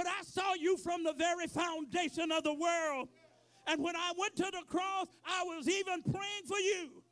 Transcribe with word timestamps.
but 0.00 0.06
I 0.06 0.22
saw 0.22 0.54
you 0.54 0.78
from 0.78 1.04
the 1.04 1.12
very 1.12 1.46
foundation 1.46 2.32
of 2.32 2.42
the 2.42 2.54
world. 2.54 3.10
And 3.66 3.82
when 3.82 3.94
I 3.94 4.12
went 4.16 4.34
to 4.36 4.44
the 4.50 4.62
cross, 4.66 5.08
I 5.26 5.42
was 5.42 5.68
even 5.68 6.02
praying 6.02 6.44
for 6.48 6.58
you. 6.58 7.02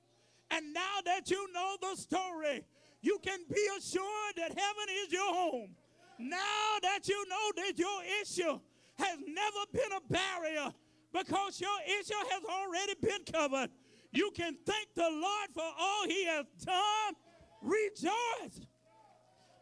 And 0.51 0.73
now 0.73 0.97
that 1.05 1.31
you 1.31 1.53
know 1.53 1.77
the 1.83 2.01
story, 2.01 2.65
you 3.03 3.19
can 3.23 3.41
be 3.53 3.69
assured 3.77 4.37
that 4.39 4.59
heaven 4.59 4.89
is 5.05 5.13
your 5.13 5.35
home. 5.35 5.77
Now 6.19 6.79
that 6.81 7.07
you 7.07 7.23
know 7.29 7.53
that 7.57 7.79
your 7.79 8.01
issue 8.23 8.59
has 8.99 9.19
never 9.19 9.65
been 9.71 9.93
a 9.95 10.11
barrier 10.11 10.73
because 11.13 11.61
your 11.61 11.79
issue 12.01 12.15
has 12.31 12.43
already 12.51 12.95
been 13.03 13.23
covered, 13.31 13.69
you 14.13 14.31
can 14.35 14.57
thank 14.65 14.95
the 14.95 15.11
Lord 15.11 15.49
for 15.53 15.71
all 15.79 16.07
he 16.07 16.25
has 16.25 16.47
done. 16.65 17.15
Rejoice 17.61 18.67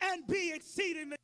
and 0.01 0.25
be 0.29 0.53
exceedingly. 0.55 1.17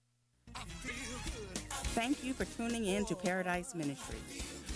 Thank 1.94 2.24
you 2.24 2.32
for 2.32 2.46
tuning 2.46 2.86
in 2.86 3.04
to 3.04 3.14
Paradise 3.14 3.74
Ministry. 3.74 4.16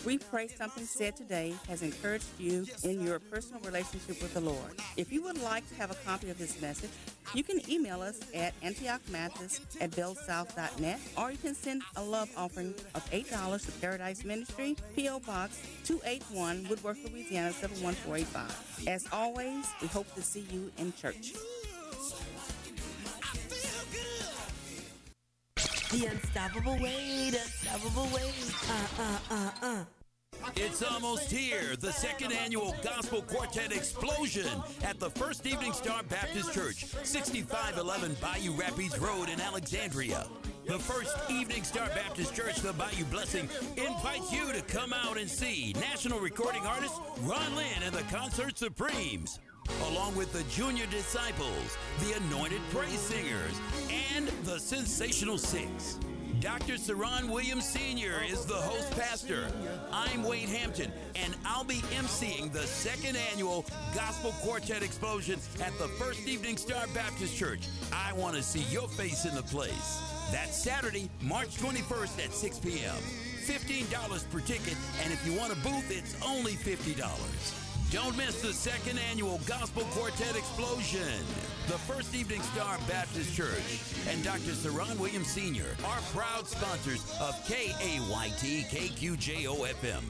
We 0.04 0.18
pray 0.18 0.48
something 0.48 0.84
said 0.84 1.16
today 1.16 1.54
has 1.66 1.80
encouraged 1.80 2.26
you 2.38 2.66
in 2.84 3.02
your 3.02 3.18
personal 3.18 3.62
relationship 3.62 4.20
with 4.20 4.34
the 4.34 4.40
Lord. 4.42 4.74
If 4.98 5.10
you 5.10 5.22
would 5.24 5.40
like 5.40 5.66
to 5.70 5.74
have 5.76 5.90
a 5.90 5.94
copy 5.94 6.28
of 6.28 6.36
this 6.36 6.60
message, 6.60 6.90
you 7.32 7.42
can 7.42 7.58
email 7.70 8.02
us 8.02 8.20
at 8.34 8.52
antiochmathis 8.60 9.60
at 9.80 9.92
bellsouth.net 9.92 11.00
or 11.16 11.32
you 11.32 11.38
can 11.38 11.54
send 11.54 11.82
a 11.96 12.02
love 12.02 12.28
offering 12.36 12.74
of 12.94 13.10
$8 13.10 13.64
to 13.64 13.72
Paradise 13.80 14.22
Ministry, 14.22 14.76
P.O. 14.94 15.20
Box 15.20 15.58
281, 15.86 16.66
Woodworth, 16.68 16.98
Louisiana 17.10 17.50
71485. 17.54 18.88
As 18.88 19.06
always, 19.10 19.64
we 19.80 19.88
hope 19.88 20.14
to 20.14 20.22
see 20.22 20.46
you 20.52 20.70
in 20.76 20.92
church. 20.92 21.32
The 25.96 26.04
unstoppable 26.04 26.76
weight, 26.82 27.32
unstoppable 27.32 28.04
weight. 28.14 28.54
Uh, 28.68 29.02
uh, 29.02 29.18
uh, 29.30 29.50
uh. 29.62 29.84
It's 30.54 30.82
almost 30.82 31.32
here, 31.32 31.74
the 31.80 31.90
second 31.90 32.32
annual 32.32 32.74
Gospel 32.84 33.22
Quartet 33.22 33.72
Explosion 33.72 34.46
at 34.84 35.00
the 35.00 35.08
First 35.08 35.46
Evening 35.46 35.72
Star 35.72 36.02
Baptist 36.02 36.52
Church, 36.52 36.84
6511 37.02 38.14
Bayou 38.20 38.52
Rapids 38.52 38.98
Road 38.98 39.30
in 39.30 39.40
Alexandria. 39.40 40.26
The 40.66 40.78
First 40.78 41.16
Evening 41.30 41.64
Star 41.64 41.88
Baptist 41.88 42.34
Church, 42.34 42.56
the 42.56 42.74
Bayou 42.74 43.04
Blessing, 43.04 43.48
invites 43.78 44.30
you 44.30 44.52
to 44.52 44.60
come 44.62 44.92
out 44.92 45.16
and 45.16 45.30
see 45.30 45.72
national 45.80 46.20
recording 46.20 46.66
artist 46.66 47.00
Ron 47.22 47.56
Lynn 47.56 47.82
and 47.84 47.94
the 47.94 48.02
Concert 48.14 48.58
Supremes, 48.58 49.38
along 49.88 50.14
with 50.14 50.32
the 50.32 50.42
Junior 50.44 50.86
Disciples, 50.86 51.76
the 52.00 52.12
Anointed 52.24 52.60
Praise 52.70 53.00
Singers, 53.00 53.60
and 54.14 54.28
the 54.44 54.58
Sensational 54.58 55.38
Six. 55.38 55.98
Dr. 56.40 56.74
Saron 56.74 57.30
Williams 57.30 57.66
Sr. 57.66 58.22
is 58.28 58.44
the 58.44 58.54
host 58.54 58.90
pastor. 58.92 59.50
I'm 59.90 60.22
Wade 60.22 60.48
Hampton, 60.48 60.92
and 61.14 61.34
I'll 61.46 61.64
be 61.64 61.80
emceeing 61.96 62.52
the 62.52 62.66
second 62.66 63.16
annual 63.32 63.64
Gospel 63.94 64.32
Quartet 64.42 64.82
Explosion 64.82 65.40
at 65.64 65.76
the 65.78 65.88
First 65.88 66.28
Evening 66.28 66.56
Star 66.58 66.86
Baptist 66.94 67.34
Church. 67.36 67.66
I 67.92 68.12
want 68.12 68.36
to 68.36 68.42
see 68.42 68.62
your 68.72 68.86
face 68.86 69.24
in 69.24 69.34
the 69.34 69.42
place. 69.42 70.02
That's 70.30 70.56
Saturday, 70.56 71.08
March 71.22 71.56
21st 71.56 72.24
at 72.26 72.32
6 72.32 72.58
p.m. 72.58 72.96
$15 73.46 74.30
per 74.30 74.40
ticket, 74.40 74.76
and 75.02 75.12
if 75.12 75.24
you 75.26 75.32
want 75.38 75.52
a 75.52 75.56
booth, 75.56 75.90
it's 75.90 76.16
only 76.22 76.52
$50. 76.52 77.65
Don't 77.92 78.16
miss 78.16 78.42
the 78.42 78.52
second 78.52 78.98
annual 78.98 79.40
Gospel 79.46 79.84
Quartet 79.92 80.34
Explosion. 80.34 81.24
The 81.68 81.78
First 81.78 82.16
Evening 82.16 82.42
Star 82.42 82.78
Baptist 82.88 83.32
Church 83.36 83.80
and 84.08 84.24
Dr. 84.24 84.50
Saron 84.54 84.98
Williams 84.98 85.28
Sr. 85.28 85.66
are 85.86 86.00
proud 86.12 86.48
sponsors 86.48 87.04
of 87.20 87.36
KAYT 87.46 88.64
KQJO 88.66 89.68
FM. 89.68 90.02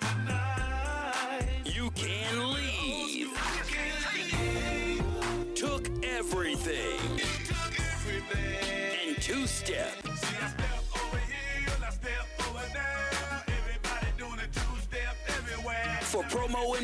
tonight. 0.00 1.46
You 1.64 1.90
can 1.92 2.52
leave. 2.52 3.16
You 3.16 3.32
can 3.68 4.98
leave. 4.98 5.54
Took 5.54 5.88
everything. 6.04 6.98
Took 7.46 7.78
everything. 7.78 9.08
And 9.08 9.22
two 9.22 9.46
step. 9.46 10.03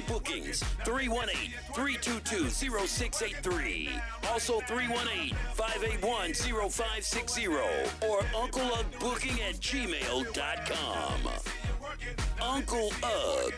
Bookings, 0.07 0.63
318 0.85 1.53
322 1.75 2.49
0683. 2.49 3.91
Also 4.29 4.61
318 4.61 5.35
581 5.55 6.35
0560 6.35 7.47
or 7.49 8.21
Uncle 8.37 8.63
Ugg 8.63 8.87
Booking 9.01 9.41
at 9.43 9.57
gmail.com. 9.57 11.21
Uncle 12.41 12.91
Ugg, 13.03 13.57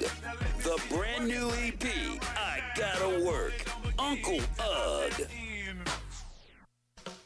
the 0.62 0.82
brand 0.94 1.28
new 1.28 1.50
EP, 1.50 1.84
I 2.36 2.60
Gotta 2.76 3.24
Work. 3.24 3.64
Uncle 3.98 4.40
Ugg. 4.58 5.28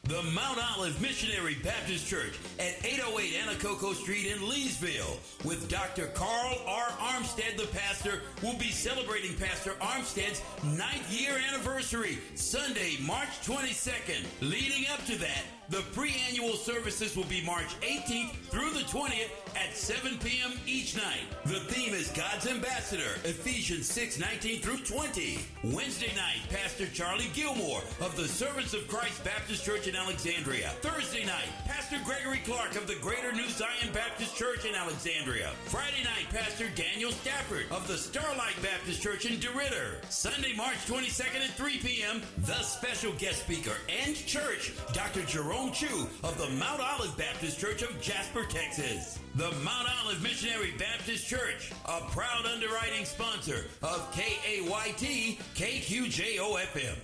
The 0.08 0.23
Mount 0.23 0.61
Olive 0.76 1.00
Missionary 1.03 1.56
Baptist 1.64 2.06
Church 2.06 2.38
at 2.61 2.76
808 2.87 3.32
Anacoco 3.43 3.93
Street 3.93 4.26
in 4.26 4.38
Leesville 4.38 5.17
with 5.44 5.69
Dr. 5.69 6.06
Carl 6.14 6.61
R. 6.64 6.87
Armstead, 7.00 7.56
the 7.56 7.67
pastor, 7.76 8.23
will 8.41 8.56
be 8.56 8.70
celebrating 8.70 9.35
Pastor 9.35 9.73
Armstead's 9.81 10.43
ninth 10.62 11.11
year 11.11 11.37
anniversary 11.49 12.19
Sunday, 12.37 12.99
March 13.03 13.41
22nd. 13.44 14.25
Leading 14.43 14.88
up 14.93 15.05
to 15.06 15.19
that, 15.19 15.43
the 15.69 15.82
pre-annual 15.93 16.55
services 16.55 17.17
will 17.17 17.25
be 17.25 17.43
March 17.44 17.75
18th 17.81 18.31
through 18.50 18.70
the 18.70 18.85
20th 18.87 19.31
at 19.56 19.75
7 19.75 20.17
p.m. 20.19 20.52
each 20.64 20.94
night. 20.97 21.26
The 21.44 21.59
theme 21.59 21.93
is 21.93 22.12
God's 22.12 22.47
Ambassador, 22.47 23.19
Ephesians 23.25 23.91
6, 23.91 24.20
19 24.20 24.61
through 24.61 24.79
20. 24.79 25.41
Wednesday 25.64 26.14
night, 26.14 26.38
Pastor 26.50 26.87
Charlie 26.87 27.31
Gilmore 27.35 27.82
of 28.00 28.17
the 28.17 28.29
Servants 28.29 28.75
of 28.75 28.87
Christ 28.87 29.25
Baptist 29.25 29.64
Church 29.64 29.88
in 29.88 29.95
Alexandria. 29.96 30.69
Thursday 30.81 31.25
night, 31.25 31.48
Pastor 31.64 31.96
Gregory 32.04 32.40
Clark 32.44 32.76
of 32.76 32.87
the 32.87 32.96
Greater 32.96 33.32
New 33.32 33.48
Zion 33.48 33.93
Baptist 33.93 34.37
Church 34.37 34.64
in 34.64 34.75
Alexandria. 34.75 35.50
Friday 35.64 36.04
night, 36.04 36.28
Pastor 36.31 36.69
Daniel 36.75 37.10
Stafford 37.10 37.66
of 37.70 37.88
the 37.88 37.96
Starlight 37.96 38.60
Baptist 38.62 39.02
Church 39.02 39.25
in 39.25 39.38
DeRidder. 39.38 40.04
Sunday, 40.10 40.52
March 40.54 40.76
22nd 40.87 41.44
at 41.44 41.50
3 41.50 41.78
p.m., 41.78 42.22
the 42.44 42.60
special 42.62 43.12
guest 43.19 43.43
speaker 43.43 43.75
and 44.04 44.14
church, 44.14 44.72
Dr. 44.93 45.22
Jerome 45.22 45.72
Chu 45.72 46.06
of 46.22 46.37
the 46.38 46.49
Mount 46.56 46.81
Olive 46.81 47.16
Baptist 47.16 47.58
Church 47.58 47.82
of 47.82 48.00
Jasper, 48.00 48.44
Texas. 48.44 49.19
The 49.34 49.50
Mount 49.64 49.88
Olive 50.04 50.22
Missionary 50.22 50.72
Baptist 50.78 51.26
Church, 51.26 51.72
a 51.87 52.00
proud 52.10 52.46
underwriting 52.46 53.04
sponsor 53.04 53.64
of 53.82 54.12
KAYT 54.12 55.38
KQJOFM. 55.54 56.96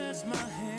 stretch 0.00 0.24
my 0.24 0.36
head. 0.36 0.69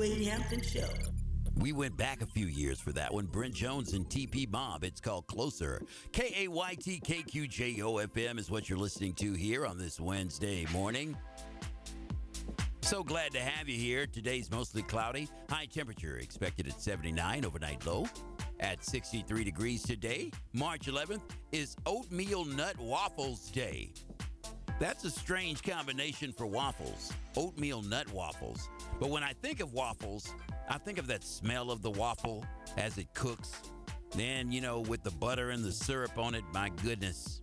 Wade 0.00 0.28
Hampton 0.28 0.62
Show. 0.62 0.88
We 1.56 1.72
went 1.72 1.94
back 1.94 2.22
a 2.22 2.26
few 2.26 2.46
years 2.46 2.80
for 2.80 2.90
that 2.92 3.12
one. 3.12 3.26
Brent 3.26 3.52
Jones 3.52 3.92
and 3.92 4.08
T.P. 4.08 4.46
Mobb. 4.46 4.82
It's 4.82 4.98
called 4.98 5.26
Closer. 5.26 5.82
K 6.10 6.32
A 6.38 6.48
Y 6.48 6.74
T 6.80 6.98
K 7.00 7.22
Q 7.22 7.46
J 7.46 7.82
O 7.82 7.98
F 7.98 8.16
M 8.16 8.38
is 8.38 8.50
what 8.50 8.70
you're 8.70 8.78
listening 8.78 9.12
to 9.16 9.34
here 9.34 9.66
on 9.66 9.76
this 9.76 10.00
Wednesday 10.00 10.64
morning. 10.72 11.18
So 12.80 13.04
glad 13.04 13.32
to 13.32 13.40
have 13.40 13.68
you 13.68 13.76
here. 13.76 14.06
Today's 14.06 14.50
mostly 14.50 14.80
cloudy. 14.80 15.28
High 15.50 15.66
temperature 15.66 16.16
expected 16.16 16.66
at 16.66 16.80
79, 16.80 17.44
overnight 17.44 17.84
low 17.84 18.06
at 18.60 18.82
63 18.82 19.44
degrees 19.44 19.82
today. 19.82 20.30
March 20.54 20.86
11th 20.86 21.20
is 21.52 21.76
Oatmeal 21.84 22.46
Nut 22.46 22.78
Waffles 22.78 23.50
Day. 23.50 23.92
That's 24.80 25.04
a 25.04 25.10
strange 25.10 25.62
combination 25.62 26.32
for 26.32 26.46
waffles. 26.46 27.12
Oatmeal 27.36 27.82
nut 27.82 28.10
waffles. 28.14 28.70
But 28.98 29.10
when 29.10 29.22
I 29.22 29.34
think 29.42 29.60
of 29.60 29.74
waffles, 29.74 30.32
I 30.70 30.78
think 30.78 30.96
of 30.96 31.06
that 31.08 31.22
smell 31.22 31.70
of 31.70 31.82
the 31.82 31.90
waffle 31.90 32.46
as 32.78 32.96
it 32.96 33.12
cooks. 33.12 33.60
Then, 34.16 34.50
you 34.50 34.62
know, 34.62 34.80
with 34.80 35.02
the 35.02 35.10
butter 35.10 35.50
and 35.50 35.62
the 35.62 35.70
syrup 35.70 36.16
on 36.16 36.34
it, 36.34 36.44
my 36.54 36.70
goodness. 36.82 37.42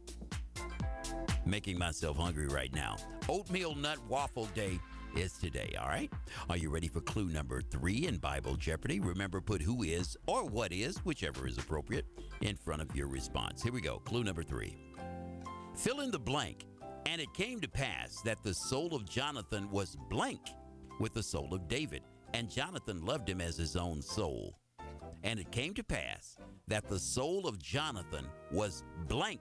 Making 1.45 1.77
myself 1.77 2.17
hungry 2.17 2.47
right 2.47 2.73
now. 2.73 2.95
Oatmeal 3.29 3.75
Nut 3.75 3.99
Waffle 4.09 4.47
Day 4.55 4.79
is 5.15 5.33
today, 5.33 5.75
all 5.79 5.87
right? 5.87 6.11
Are 6.49 6.57
you 6.57 6.71
ready 6.71 6.87
for 6.87 7.01
clue 7.01 7.29
number 7.29 7.61
three 7.61 8.07
in 8.07 8.17
Bible 8.17 8.55
Jeopardy? 8.55 8.99
Remember, 8.99 9.41
put 9.41 9.61
who 9.61 9.83
is 9.83 10.17
or 10.25 10.43
what 10.43 10.73
is, 10.73 10.97
whichever 11.05 11.47
is 11.47 11.59
appropriate, 11.59 12.05
in 12.41 12.55
front 12.55 12.81
of 12.81 12.95
your 12.95 13.07
response. 13.07 13.61
Here 13.61 13.71
we 13.71 13.81
go. 13.81 13.99
Clue 13.99 14.23
number 14.23 14.41
three. 14.41 14.75
Fill 15.75 15.99
in 15.99 16.09
the 16.09 16.19
blank. 16.19 16.65
And 17.07 17.21
it 17.21 17.33
came 17.33 17.61
to 17.61 17.69
pass 17.69 18.21
that 18.25 18.43
the 18.43 18.53
soul 18.53 18.93
of 18.93 19.07
Jonathan 19.07 19.71
was 19.71 19.95
blank 20.09 20.41
with 20.99 21.13
the 21.13 21.23
soul 21.23 21.53
of 21.53 21.69
David, 21.69 22.01
and 22.33 22.51
Jonathan 22.51 23.05
loved 23.05 23.29
him 23.29 23.39
as 23.39 23.55
his 23.55 23.77
own 23.77 24.01
soul. 24.01 24.59
And 25.23 25.39
it 25.39 25.49
came 25.49 25.73
to 25.75 25.83
pass 25.85 26.35
that 26.67 26.89
the 26.89 26.99
soul 26.99 27.47
of 27.47 27.59
Jonathan 27.59 28.25
was 28.51 28.83
blank 29.07 29.39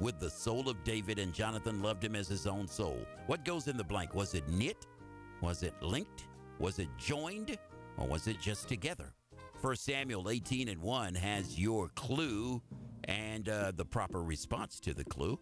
with 0.00 0.18
the 0.18 0.28
soul 0.28 0.68
of 0.68 0.82
David, 0.82 1.20
and 1.20 1.32
Jonathan 1.32 1.80
loved 1.80 2.02
him 2.02 2.16
as 2.16 2.26
his 2.26 2.44
own 2.44 2.66
soul. 2.66 2.98
What 3.28 3.44
goes 3.44 3.68
in 3.68 3.76
the 3.76 3.84
blank? 3.84 4.12
Was 4.12 4.34
it 4.34 4.48
knit? 4.48 4.84
Was 5.40 5.62
it 5.62 5.80
linked? 5.80 6.24
Was 6.58 6.80
it 6.80 6.88
joined? 6.98 7.56
Or 7.98 8.08
was 8.08 8.26
it 8.26 8.40
just 8.40 8.66
together? 8.66 9.14
1 9.60 9.76
Samuel 9.76 10.28
18 10.28 10.68
and 10.68 10.82
1 10.82 11.14
has 11.14 11.58
your 11.58 11.88
clue 11.94 12.60
and 13.04 13.48
uh, 13.48 13.70
the 13.74 13.84
proper 13.84 14.22
response 14.22 14.80
to 14.80 14.92
the 14.92 15.04
clue. 15.04 15.38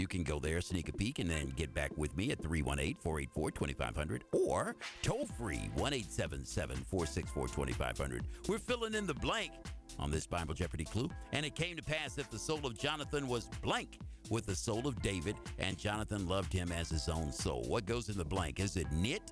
You 0.00 0.08
can 0.08 0.22
go 0.22 0.38
there, 0.38 0.62
sneak 0.62 0.88
a 0.88 0.94
peek, 0.94 1.18
and 1.18 1.28
then 1.28 1.50
get 1.56 1.74
back 1.74 1.90
with 1.98 2.16
me 2.16 2.30
at 2.30 2.40
318 2.40 2.96
484 3.02 3.50
2500 3.50 4.24
or 4.32 4.74
toll 5.02 5.26
free 5.26 5.70
1 5.74 5.92
877 5.92 6.76
464 6.88 7.48
2500. 7.48 8.24
We're 8.48 8.58
filling 8.58 8.94
in 8.94 9.06
the 9.06 9.12
blank 9.12 9.52
on 9.98 10.10
this 10.10 10.26
Bible 10.26 10.54
Jeopardy 10.54 10.84
clue. 10.84 11.10
And 11.32 11.44
it 11.44 11.54
came 11.54 11.76
to 11.76 11.82
pass 11.82 12.14
that 12.14 12.30
the 12.30 12.38
soul 12.38 12.64
of 12.64 12.78
Jonathan 12.78 13.28
was 13.28 13.50
blank 13.60 13.98
with 14.30 14.46
the 14.46 14.54
soul 14.54 14.86
of 14.86 15.02
David, 15.02 15.36
and 15.58 15.76
Jonathan 15.76 16.26
loved 16.26 16.50
him 16.50 16.72
as 16.72 16.88
his 16.88 17.10
own 17.10 17.30
soul. 17.30 17.64
What 17.68 17.84
goes 17.84 18.08
in 18.08 18.16
the 18.16 18.24
blank? 18.24 18.58
Is 18.58 18.78
it 18.78 18.90
knit? 18.92 19.30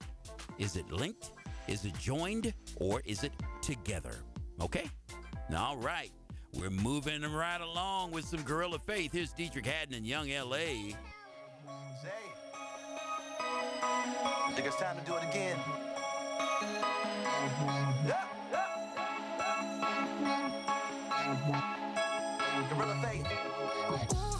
Is 0.59 0.77
it 0.77 0.93
linked? 0.93 1.33
Is 1.67 1.87
it 1.87 1.99
joined? 1.99 2.53
Or 2.77 3.01
is 3.07 3.25
it 3.25 3.33
together? 3.63 4.17
Okay? 4.61 4.91
All 5.57 5.79
right. 5.79 6.13
We're 6.55 6.71
moving 6.71 7.21
them 7.21 7.35
right 7.35 7.61
along 7.61 8.11
with 8.11 8.25
some 8.25 8.43
Gorilla 8.43 8.78
Faith. 8.78 9.12
Here's 9.12 9.33
Deitrick 9.33 9.67
Haddon 9.67 9.95
and 9.95 10.07
Young 10.07 10.28
LA. 10.28 10.95
I 13.81 14.52
think 14.55 14.67
it's 14.67 14.76
time 14.76 14.97
to 14.99 15.05
do 15.05 15.14
it 15.17 15.25
again. 15.25 15.59
Gorilla 22.71 23.00
Faith. 23.02 24.38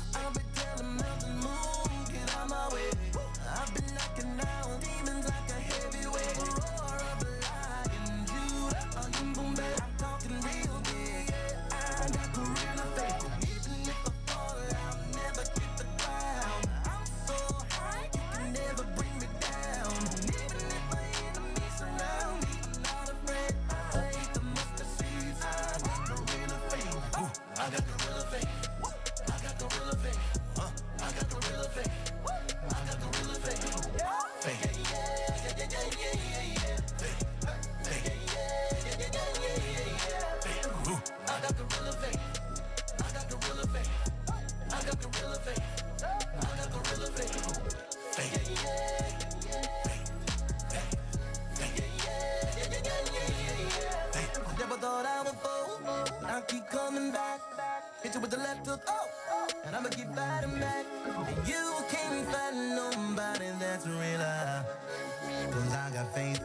Keep 57.13 57.57
back. 57.57 57.83
Hit 58.03 58.15
you 58.15 58.21
with 58.21 58.31
the 58.31 58.37
left 58.37 58.67
hook, 58.67 58.81
oh, 58.87 59.49
and 59.65 59.75
I'ma 59.75 59.89
keep 59.89 60.09
fighting 60.15 60.59
back. 60.61 60.85
And 61.07 61.49
you 61.49 61.75
can't 61.91 62.27
find 62.29 62.77
nobody 62.77 63.47
that's 63.59 63.87
realer. 63.87 64.65
Cause 65.51 65.75
I 65.75 65.91
got 65.93 66.15
faith 66.15 66.41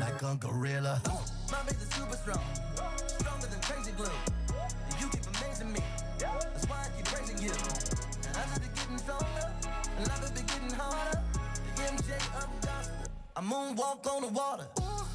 like 0.00 0.22
a 0.22 0.36
gorilla. 0.36 1.00
My 1.50 1.58
faith 1.58 1.82
is 1.82 1.88
super 1.94 2.16
strong, 2.16 2.44
stronger 3.06 3.46
than 3.46 3.60
crazy 3.60 3.92
glue. 3.92 4.06
And 4.90 5.00
you 5.00 5.08
keep 5.08 5.24
amazing 5.36 5.72
me, 5.72 5.80
that's 6.18 6.66
why 6.68 6.86
I 6.86 6.96
keep 6.96 7.06
praising 7.06 7.38
you. 7.38 7.52
And 7.52 8.36
I 8.36 8.44
just 8.44 8.62
be 8.62 8.68
getting 8.74 8.98
stronger, 8.98 9.52
and 9.98 10.08
life 10.08 10.22
will 10.22 10.34
be 10.34 10.42
getting 10.42 10.78
harder. 10.78 11.22
The 11.76 11.82
MJ 11.82 12.10
of 12.42 12.48
gospel, 12.60 13.06
I 13.36 13.40
moonwalk 13.40 14.06
on 14.12 14.22
the 14.22 14.28
water. 14.28 14.66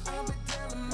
I've 0.06 0.26
been 0.26 0.34
telling 0.46 0.88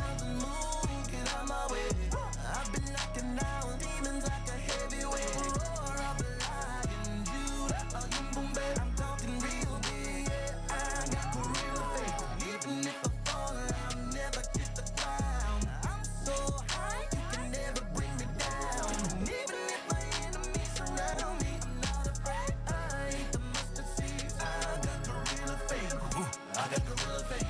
I 26.69 26.71
got 26.71 26.85
gorilla 26.85 27.25
faith. 27.25 27.43
I 27.43 27.48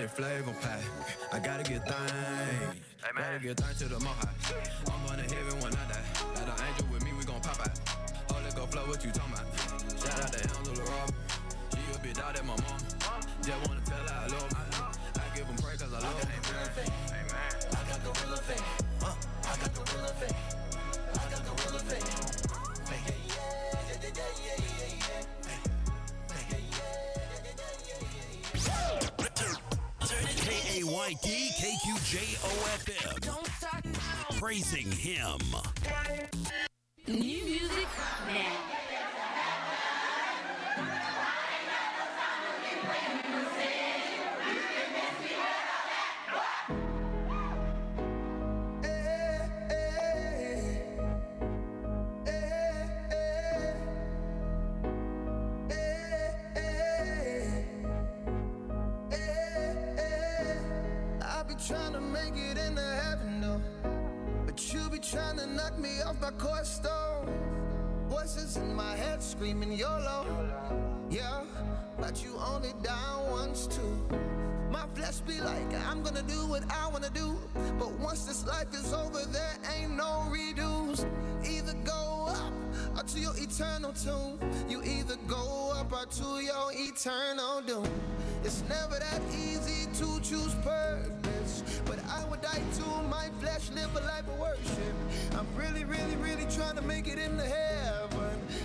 Did 0.00 0.10
flavor 0.10 0.54
pack. 0.62 0.80
I 1.30 1.38
gotta 1.40 1.62
get 1.62 1.86
thanks. 1.86 2.80
Gotta 3.04 3.38
get 3.38 3.60
thanks 3.60 3.78
to 3.80 3.84
the 3.84 4.00
High. 4.00 4.32
I'm 4.88 5.04
going 5.04 5.20
to 5.20 5.34
heaven 5.34 5.60
when 5.60 5.74
I 5.76 5.84
die. 5.92 6.00
Got 6.40 6.58
an 6.58 6.66
angel 6.72 6.86
with 6.90 7.04
me, 7.04 7.12
we 7.18 7.24
gon' 7.24 7.42
pop 7.42 7.60
out. 7.60 7.76
Holy 8.32 8.50
go 8.56 8.64
flow, 8.64 8.88
what 8.88 9.04
you 9.04 9.12
talking 9.12 9.34
about? 9.34 9.44
Shout 10.00 10.24
out 10.24 10.32
to 10.32 10.40
Angela 10.56 10.88
Rob. 10.88 11.12
She 11.76 11.84
a 11.92 11.98
bitch 12.00 12.16
out 12.16 12.32
at 12.32 12.46
my 12.46 12.56
mom. 12.56 12.80
Just 13.44 13.60
wanna 13.68 13.84
tell 13.84 14.00
her 14.00 14.24
I 14.24 14.26
love 14.32 14.52
her. 14.56 15.20
I 15.20 15.36
give 15.36 15.46
them 15.46 15.56
praise 15.60 15.82
cause 15.82 15.92
I 15.92 16.00
love 16.00 16.16
her. 16.16 16.28
I 17.76 17.84
got 17.84 18.00
gorilla 18.00 18.40
faith. 18.40 18.64
Uh, 19.04 19.12
I 19.44 19.56
got 19.60 19.70
gorilla 19.76 20.12
faith. 20.16 20.32
I 20.32 20.49
KQJOFM. 31.08 32.90
Praising 34.38 34.92
Him. 34.92 35.40
New 37.08 37.44
music 37.44 37.88
now. 38.28 38.79
Screaming 69.50 69.76
YOLO. 69.76 70.26
Yeah, 71.10 71.42
but 71.98 72.22
you 72.22 72.36
only 72.38 72.72
down 72.84 73.30
once 73.32 73.66
too. 73.66 74.16
My 74.70 74.86
flesh 74.94 75.18
be 75.20 75.40
like, 75.40 75.74
I'm 75.88 76.04
gonna 76.04 76.22
do 76.22 76.46
what 76.46 76.62
I 76.70 76.86
wanna 76.86 77.10
do. 77.10 77.36
But 77.76 77.90
once 77.98 78.26
this 78.26 78.46
life 78.46 78.72
is 78.72 78.92
over, 78.92 79.24
there 79.26 79.56
ain't 79.74 79.96
no 79.96 80.30
redos. 80.30 81.04
Either 81.44 81.74
go 81.84 82.26
up 82.28 82.52
or 82.96 83.02
to 83.02 83.18
your 83.18 83.32
eternal 83.36 83.92
tomb. 83.92 84.38
You 84.68 84.84
either 84.84 85.16
go 85.26 85.72
up 85.74 85.92
or 85.92 86.06
to 86.06 86.28
your 86.44 86.70
eternal 86.70 87.60
doom. 87.66 87.88
It's 88.44 88.62
never 88.68 89.00
that 89.00 89.20
easy 89.34 89.86
to 89.98 90.20
choose 90.20 90.54
purpose. 90.62 91.64
But 91.86 91.98
I 92.08 92.24
would 92.30 92.40
die 92.40 92.62
to 92.78 93.02
my 93.08 93.26
flesh, 93.40 93.68
live 93.70 93.90
a 93.96 94.00
life 94.06 94.28
of 94.28 94.38
worship. 94.38 94.94
I'm 95.36 95.48
really, 95.56 95.82
really, 95.82 96.14
really 96.22 96.46
trying 96.54 96.76
to 96.76 96.82
make 96.82 97.08
it 97.08 97.18
into 97.18 97.42
heaven. 97.42 98.09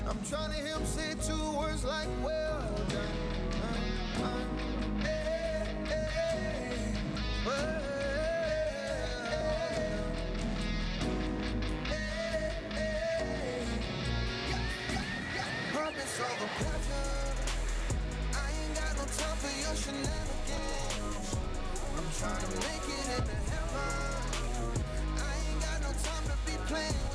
I'm 0.07 0.19
trying 0.29 0.51
to 0.51 0.57
him 0.57 0.85
say 0.85 1.13
two 1.21 1.57
words 1.57 1.83
like, 1.83 2.07
well 2.23 2.61
done. 2.89 3.07
I 18.33 18.51
ain't 18.51 18.75
got 18.75 18.95
no 18.97 19.03
time 19.03 19.37
for 19.37 19.51
your. 19.61 19.75
I'm 21.97 22.09
trying 22.19 22.41
to 22.41 22.47
make 22.57 22.87
it 22.87 23.05
into 23.17 23.35
heaven. 23.51 24.23
I 25.17 25.33
ain't 25.49 25.61
got 25.61 25.81
no 25.81 25.91
time 26.03 26.25
to 26.25 26.35
be 26.45 26.57
playing 26.67 27.14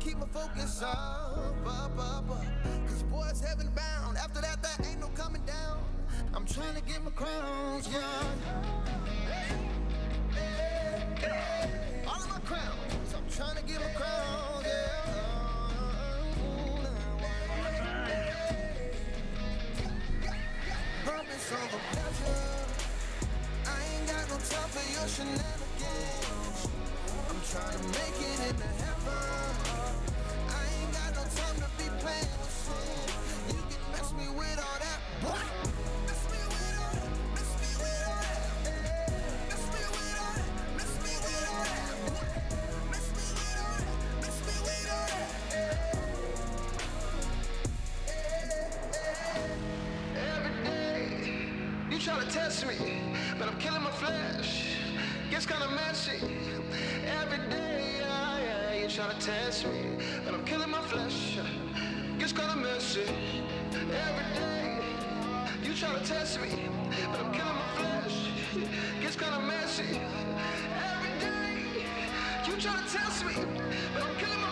keep 0.00 0.16
my 0.18 0.26
focus 0.26 0.82
up, 0.82 1.54
up, 1.66 1.98
up, 1.98 2.30
up. 2.30 2.44
Cause 2.86 3.02
boy, 3.04 3.26
it's 3.28 3.40
heaven 3.40 3.68
bound. 3.76 4.16
After 4.16 4.40
that, 4.40 4.62
there 4.62 4.88
ain't 4.88 5.00
no 5.00 5.08
coming 5.08 5.42
down. 5.44 5.78
I'm 6.32 6.46
trying 6.46 6.74
to 6.74 6.80
get 6.82 7.04
my 7.04 7.10
crowns, 7.10 7.39
me, 52.66 53.02
but 53.38 53.48
I'm 53.48 53.58
killing 53.58 53.82
my 53.82 53.90
flesh. 53.90 54.76
Gets 55.30 55.46
kinda 55.46 55.68
messy. 55.70 56.18
Every 57.20 57.38
day, 57.48 57.96
yeah, 58.00 58.38
yeah, 58.38 58.82
you 58.82 58.88
try 58.88 59.08
to 59.12 59.18
test 59.18 59.66
me, 59.66 59.96
but 60.24 60.34
I'm 60.34 60.44
killing 60.44 60.70
my 60.70 60.82
flesh. 60.82 61.38
Gets 62.18 62.32
kinda 62.32 62.56
messy. 62.56 63.06
Every 64.08 64.28
day, 64.34 64.78
you 65.62 65.74
try 65.74 65.92
to 65.98 66.04
test 66.04 66.40
me, 66.40 66.50
but 67.10 67.20
I'm 67.20 67.32
killing 67.32 67.58
my 67.64 67.70
flesh. 67.78 68.16
Gets 69.00 69.16
kinda 69.16 69.40
messy. 69.40 70.00
Every 70.90 71.14
day, 71.26 71.86
you 72.46 72.54
try 72.60 72.74
to 72.80 72.86
test 72.98 73.24
me, 73.24 73.34
but 73.94 74.02
I'm 74.02 74.16
killing 74.16 74.40
my 74.40 74.49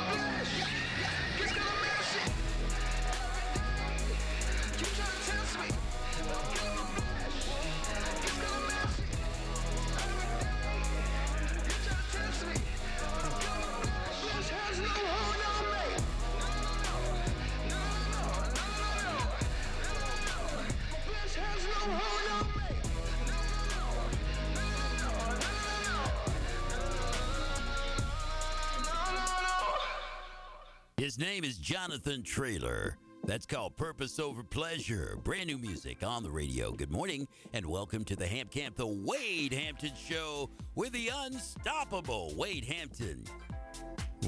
His 31.19 31.27
name 31.27 31.43
is 31.43 31.59
Jonathan 31.59 32.23
Traylor. 32.23 32.97
That's 33.25 33.45
called 33.45 33.77
Purpose 33.77 34.21
Over 34.21 34.45
Pleasure. 34.45 35.19
Brand 35.25 35.49
new 35.49 35.59
music 35.59 36.05
on 36.05 36.23
the 36.23 36.31
radio. 36.31 36.71
Good 36.71 36.93
morning 36.93 37.27
and 37.53 37.67
welcome 37.67 38.05
to 38.05 38.15
the 38.15 38.25
Hamp 38.25 38.53
Camp, 38.53 38.77
the 38.77 38.87
Wade 38.87 39.53
Hampton 39.53 39.91
Show 39.97 40.49
with 40.77 40.93
the 40.93 41.11
unstoppable 41.13 42.35
Wade 42.37 42.65
Hampton. 42.65 43.25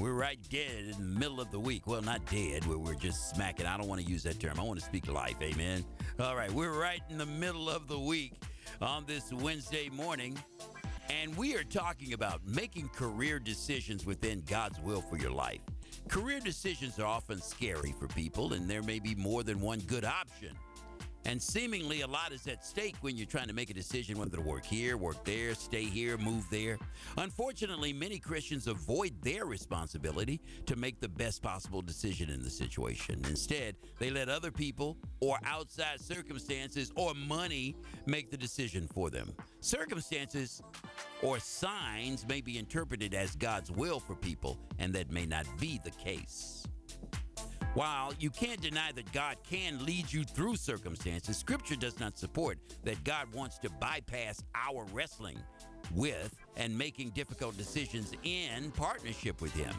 We're 0.01 0.15
right 0.15 0.37
dead 0.49 0.83
in 0.89 1.13
the 1.13 1.19
middle 1.19 1.39
of 1.39 1.49
the 1.49 1.61
week. 1.61 1.87
Well, 1.87 2.01
not 2.01 2.25
dead, 2.25 2.65
where 2.65 2.77
we're 2.77 2.95
just 2.95 3.29
smacking. 3.29 3.67
I 3.67 3.77
don't 3.77 3.87
want 3.87 4.01
to 4.01 4.07
use 4.07 4.23
that 4.23 4.41
term. 4.41 4.59
I 4.59 4.63
want 4.63 4.77
to 4.77 4.85
speak 4.85 5.07
life. 5.07 5.37
Amen. 5.41 5.85
All 6.19 6.35
right, 6.35 6.51
we're 6.51 6.77
right 6.77 7.01
in 7.09 7.17
the 7.17 7.25
middle 7.25 7.69
of 7.69 7.87
the 7.87 7.99
week 7.99 8.33
on 8.81 9.05
this 9.05 9.31
Wednesday 9.31 9.87
morning, 9.87 10.37
and 11.09 11.37
we 11.37 11.55
are 11.55 11.63
talking 11.63 12.11
about 12.11 12.45
making 12.45 12.89
career 12.89 13.39
decisions 13.39 14.05
within 14.05 14.43
God's 14.45 14.81
will 14.81 15.01
for 15.01 15.15
your 15.15 15.31
life. 15.31 15.61
Career 16.07 16.39
decisions 16.39 16.99
are 16.99 17.05
often 17.05 17.41
scary 17.41 17.93
for 17.97 18.07
people, 18.07 18.53
and 18.53 18.69
there 18.69 18.81
may 18.81 18.99
be 18.99 19.15
more 19.15 19.43
than 19.43 19.61
one 19.61 19.79
good 19.81 20.05
option. 20.05 20.55
And 21.25 21.41
seemingly 21.41 22.01
a 22.01 22.07
lot 22.07 22.31
is 22.31 22.47
at 22.47 22.65
stake 22.65 22.95
when 23.01 23.15
you're 23.15 23.27
trying 23.27 23.47
to 23.47 23.53
make 23.53 23.69
a 23.69 23.73
decision 23.73 24.17
whether 24.17 24.37
to 24.37 24.41
work 24.41 24.65
here, 24.65 24.97
work 24.97 25.23
there, 25.23 25.53
stay 25.53 25.83
here, 25.83 26.17
move 26.17 26.45
there. 26.49 26.79
Unfortunately, 27.17 27.93
many 27.93 28.17
Christians 28.17 28.67
avoid 28.67 29.13
their 29.21 29.45
responsibility 29.45 30.41
to 30.65 30.75
make 30.75 30.99
the 30.99 31.09
best 31.09 31.41
possible 31.41 31.81
decision 31.81 32.29
in 32.29 32.41
the 32.41 32.49
situation. 32.49 33.21
Instead, 33.27 33.75
they 33.99 34.09
let 34.09 34.29
other 34.29 34.51
people 34.51 34.97
or 35.19 35.37
outside 35.45 36.01
circumstances 36.01 36.91
or 36.95 37.13
money 37.13 37.75
make 38.07 38.31
the 38.31 38.37
decision 38.37 38.87
for 38.87 39.09
them. 39.09 39.31
Circumstances 39.59 40.61
or 41.21 41.39
signs 41.39 42.25
may 42.27 42.41
be 42.41 42.57
interpreted 42.57 43.13
as 43.13 43.35
God's 43.35 43.71
will 43.71 43.99
for 43.99 44.15
people, 44.15 44.59
and 44.79 44.91
that 44.93 45.11
may 45.11 45.25
not 45.25 45.45
be 45.59 45.79
the 45.83 45.91
case. 45.91 46.65
While 47.73 48.13
you 48.19 48.29
can't 48.29 48.59
deny 48.59 48.91
that 48.91 49.09
God 49.13 49.37
can 49.49 49.85
lead 49.85 50.11
you 50.11 50.25
through 50.25 50.57
circumstances, 50.57 51.37
Scripture 51.37 51.77
does 51.77 52.01
not 52.01 52.17
support 52.17 52.57
that 52.83 53.01
God 53.05 53.33
wants 53.33 53.59
to 53.59 53.69
bypass 53.69 54.43
our 54.53 54.85
wrestling 54.91 55.39
with 55.95 56.35
and 56.57 56.77
making 56.77 57.11
difficult 57.11 57.57
decisions 57.57 58.11
in 58.23 58.71
partnership 58.71 59.41
with 59.41 59.53
Him. 59.53 59.73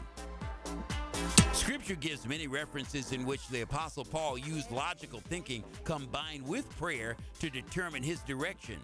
Scripture 1.51 1.93
gives 1.93 2.27
many 2.27 2.47
references 2.47 3.11
in 3.11 3.25
which 3.25 3.47
the 3.49 3.61
Apostle 3.61 4.05
Paul 4.05 4.39
used 4.39 4.71
logical 4.71 5.19
thinking 5.19 5.63
combined 5.83 6.47
with 6.47 6.67
prayer 6.77 7.15
to 7.41 7.49
determine 7.51 8.01
his 8.01 8.19
direction. 8.21 8.77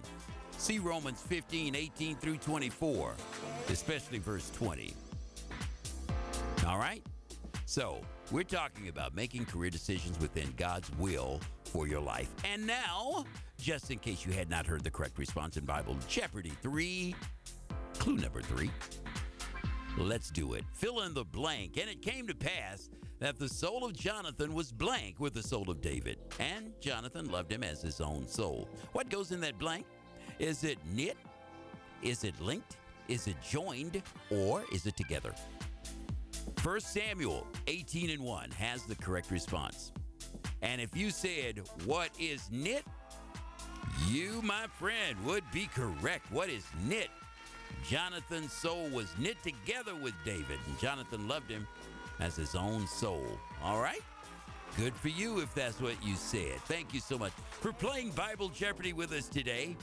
See 0.59 0.77
Romans 0.77 1.19
15, 1.21 1.75
18 1.75 2.15
through 2.17 2.37
24, 2.37 3.15
especially 3.69 4.19
verse 4.19 4.51
20. 4.51 4.93
All 6.67 6.77
right? 6.77 7.03
So, 7.65 8.01
we're 8.31 8.43
talking 8.43 8.89
about 8.89 9.15
making 9.15 9.45
career 9.45 9.69
decisions 9.69 10.19
within 10.19 10.53
God's 10.55 10.91
will 10.97 11.39
for 11.63 11.87
your 11.87 11.99
life. 11.99 12.29
And 12.51 12.65
now, 12.67 13.25
just 13.57 13.89
in 13.91 13.99
case 13.99 14.25
you 14.25 14.31
had 14.33 14.49
not 14.49 14.65
heard 14.67 14.83
the 14.83 14.91
correct 14.91 15.17
response 15.17 15.57
in 15.57 15.65
Bible 15.65 15.97
Jeopardy 16.07 16.53
3, 16.61 17.15
clue 17.97 18.17
number 18.17 18.41
3. 18.41 18.69
Let's 19.97 20.29
do 20.29 20.53
it. 20.53 20.63
Fill 20.73 21.01
in 21.01 21.13
the 21.13 21.25
blank. 21.25 21.77
And 21.77 21.89
it 21.89 22.01
came 22.01 22.27
to 22.27 22.35
pass 22.35 22.89
that 23.19 23.37
the 23.37 23.49
soul 23.49 23.83
of 23.83 23.93
Jonathan 23.93 24.53
was 24.53 24.71
blank 24.71 25.19
with 25.19 25.33
the 25.33 25.43
soul 25.43 25.69
of 25.69 25.81
David, 25.81 26.19
and 26.39 26.71
Jonathan 26.79 27.29
loved 27.29 27.51
him 27.51 27.63
as 27.63 27.81
his 27.81 27.99
own 27.99 28.27
soul. 28.27 28.69
What 28.93 29.09
goes 29.09 29.31
in 29.31 29.41
that 29.41 29.57
blank? 29.59 29.85
Is 30.37 30.63
it 30.63 30.77
knit? 30.93 31.17
Is 32.01 32.23
it 32.23 32.39
linked? 32.39 32.77
Is 33.09 33.27
it 33.27 33.35
joined? 33.41 34.01
Or 34.29 34.63
is 34.71 34.85
it 34.85 34.95
together? 34.95 35.33
1 36.63 36.81
Samuel 36.81 37.47
18 37.67 38.09
and 38.09 38.21
1 38.21 38.51
has 38.51 38.83
the 38.83 38.95
correct 38.95 39.31
response. 39.31 39.93
And 40.61 40.81
if 40.81 40.93
you 40.93 41.09
said, 41.09 41.61
What 41.85 42.09
is 42.19 42.49
knit? 42.51 42.83
You, 44.09 44.41
my 44.43 44.65
friend, 44.77 45.15
would 45.25 45.43
be 45.53 45.69
correct. 45.73 46.29
What 46.33 46.49
is 46.49 46.65
knit? 46.85 47.07
Jonathan's 47.87 48.51
soul 48.51 48.89
was 48.89 49.07
knit 49.17 49.37
together 49.41 49.95
with 49.95 50.13
David, 50.25 50.59
and 50.67 50.79
Jonathan 50.79 51.29
loved 51.29 51.49
him 51.49 51.65
as 52.19 52.35
his 52.35 52.55
own 52.55 52.85
soul. 52.87 53.25
All 53.63 53.81
right? 53.81 54.01
Good 54.75 54.93
for 54.93 55.07
you 55.09 55.39
if 55.39 55.53
that's 55.55 55.79
what 55.79 55.95
you 56.03 56.15
said. 56.15 56.57
Thank 56.65 56.93
you 56.93 56.99
so 56.99 57.17
much 57.17 57.31
for 57.51 57.71
playing 57.71 58.11
Bible 58.11 58.49
Jeopardy 58.49 58.91
with 58.91 59.13
us 59.13 59.29
today. 59.29 59.77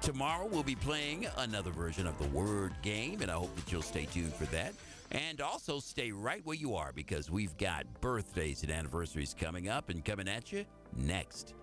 Tomorrow 0.00 0.48
we'll 0.50 0.64
be 0.64 0.74
playing 0.74 1.26
another 1.38 1.70
version 1.70 2.08
of 2.08 2.18
the 2.18 2.28
word 2.28 2.74
game, 2.82 3.22
and 3.22 3.30
I 3.30 3.34
hope 3.34 3.54
that 3.54 3.70
you'll 3.70 3.80
stay 3.80 4.06
tuned 4.06 4.34
for 4.34 4.44
that. 4.46 4.74
And 5.10 5.40
also 5.40 5.80
stay 5.80 6.10
right 6.12 6.40
where 6.44 6.56
you 6.56 6.74
are 6.74 6.92
because 6.94 7.30
we've 7.30 7.56
got 7.56 7.84
birthdays 8.00 8.62
and 8.62 8.72
anniversaries 8.72 9.34
coming 9.38 9.68
up 9.68 9.88
and 9.88 10.04
coming 10.04 10.28
at 10.28 10.52
you 10.52 10.64
next. 10.96 11.54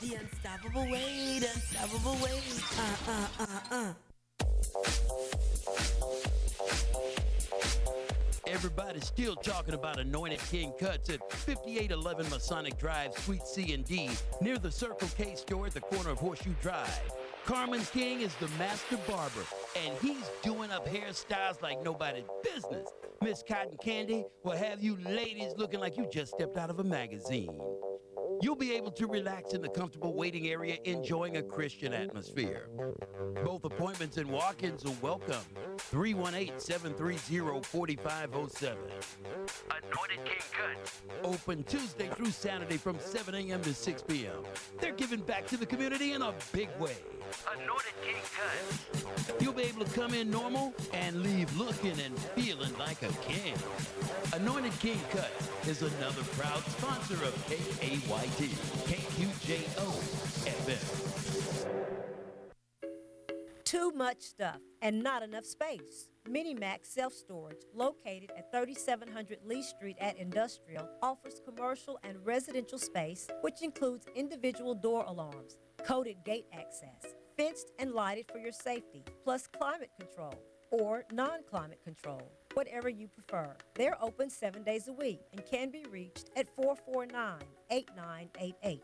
The 0.00 0.14
unstoppable 0.14 0.90
weight, 0.90 1.42
unstoppable 1.42 2.16
weight. 2.22 2.62
Uh, 2.78 3.10
uh, 3.10 3.28
uh, 3.40 3.74
uh. 3.74 3.92
Everybody's 8.46 9.06
still 9.06 9.36
talking 9.36 9.74
about 9.74 10.00
Anointed 10.00 10.40
King 10.50 10.72
Cuts 10.80 11.10
at 11.10 11.20
5811 11.32 12.30
Masonic 12.30 12.78
Drive, 12.78 13.12
Suite 13.18 13.46
C 13.46 13.74
and 13.74 13.84
D, 13.84 14.08
near 14.40 14.58
the 14.58 14.70
Circle 14.70 15.08
K 15.18 15.34
store 15.34 15.66
at 15.66 15.74
the 15.74 15.80
corner 15.80 16.10
of 16.10 16.18
Horseshoe 16.18 16.54
Drive. 16.62 17.02
Carmen 17.48 17.80
King 17.94 18.20
is 18.20 18.34
the 18.34 18.48
master 18.58 18.98
barber, 19.08 19.40
and 19.74 19.96
he's 20.02 20.30
doing 20.42 20.70
up 20.70 20.86
hairstyles 20.86 21.62
like 21.62 21.82
nobody's 21.82 22.26
business. 22.44 22.90
Miss 23.22 23.42
Cotton 23.42 23.78
Candy 23.82 24.26
will 24.44 24.52
have 24.52 24.82
you 24.82 24.98
ladies 24.98 25.54
looking 25.56 25.80
like 25.80 25.96
you 25.96 26.06
just 26.12 26.32
stepped 26.32 26.58
out 26.58 26.68
of 26.68 26.78
a 26.78 26.84
magazine. 26.84 27.58
You'll 28.40 28.56
be 28.56 28.74
able 28.74 28.90
to 28.92 29.06
relax 29.06 29.52
in 29.52 29.62
the 29.62 29.68
comfortable 29.68 30.14
waiting 30.14 30.48
area, 30.48 30.78
enjoying 30.84 31.38
a 31.38 31.42
Christian 31.42 31.92
atmosphere. 31.92 32.68
Both 33.44 33.64
appointments 33.64 34.16
and 34.16 34.30
walk 34.30 34.62
ins 34.62 34.84
are 34.84 34.94
welcome. 35.02 35.42
318 35.78 36.58
730 36.58 37.62
4507. 37.62 38.78
Anointed 39.70 40.24
King. 40.24 40.38
Open 41.24 41.64
Tuesday 41.64 42.08
through 42.14 42.30
Saturday 42.30 42.76
from 42.76 42.98
7 43.00 43.34
a.m. 43.34 43.60
to 43.62 43.74
6 43.74 44.02
p.m. 44.02 44.44
They're 44.80 44.92
giving 44.92 45.20
back 45.20 45.46
to 45.48 45.56
the 45.56 45.66
community 45.66 46.12
in 46.12 46.22
a 46.22 46.32
big 46.52 46.68
way. 46.78 46.96
Anointed 47.52 47.92
King. 48.02 49.36
You'll 49.40 49.52
be 49.52 49.62
able 49.62 49.84
to 49.84 49.92
come 49.92 50.14
in 50.14 50.30
normal 50.30 50.74
and 50.92 51.22
leave 51.22 51.54
looking 51.56 51.98
and 52.00 52.18
feeling 52.36 52.76
like 52.78 53.02
a 53.02 53.12
king. 53.22 53.54
Anointed 54.38 54.78
King 54.78 55.00
Cut 55.10 55.32
is 55.66 55.82
another 55.82 56.22
proud 56.36 56.62
sponsor 56.66 57.14
of 57.24 57.34
KAYT, 57.48 58.50
KQJO 58.86 59.88
FM. 60.46 61.66
Too 63.64 63.90
much 63.90 64.20
stuff 64.20 64.60
and 64.80 65.02
not 65.02 65.24
enough 65.24 65.44
space. 65.44 66.08
Minimax 66.28 66.86
Self 66.86 67.14
Storage, 67.14 67.64
located 67.74 68.30
at 68.36 68.52
3700 68.52 69.40
Lee 69.44 69.60
Street 69.60 69.96
at 70.00 70.16
Industrial, 70.18 70.88
offers 71.02 71.40
commercial 71.44 71.98
and 72.04 72.24
residential 72.24 72.78
space, 72.78 73.26
which 73.40 73.60
includes 73.62 74.06
individual 74.14 74.76
door 74.76 75.02
alarms, 75.08 75.58
coded 75.84 76.18
gate 76.24 76.46
access, 76.52 77.12
fenced 77.36 77.72
and 77.80 77.90
lighted 77.90 78.26
for 78.30 78.38
your 78.38 78.52
safety, 78.52 79.02
plus 79.24 79.48
climate 79.48 79.90
control 79.98 80.34
or 80.70 81.02
non 81.12 81.40
climate 81.50 81.80
control, 81.82 82.22
whatever 82.54 82.88
you 82.88 83.08
prefer. 83.08 83.54
They're 83.74 83.96
open 84.02 84.30
seven 84.30 84.62
days 84.62 84.88
a 84.88 84.92
week 84.92 85.20
and 85.32 85.44
can 85.44 85.70
be 85.70 85.84
reached 85.90 86.30
at 86.36 86.48
449 86.54 87.38
8988. 87.70 88.82